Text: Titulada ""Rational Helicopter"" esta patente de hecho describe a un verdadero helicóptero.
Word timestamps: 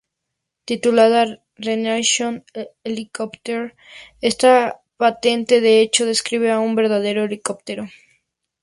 Titulada 0.65 1.43
""Rational 1.57 2.43
Helicopter"" 2.83 3.75
esta 4.19 4.81
patente 4.97 5.61
de 5.61 5.81
hecho 5.81 6.07
describe 6.07 6.49
a 6.51 6.59
un 6.59 6.73
verdadero 6.73 7.23
helicóptero. 7.25 7.87